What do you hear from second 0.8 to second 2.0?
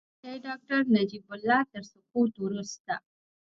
نجیب الله تر